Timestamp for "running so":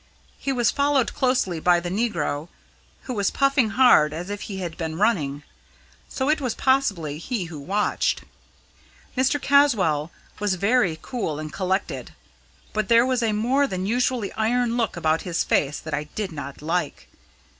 4.97-6.27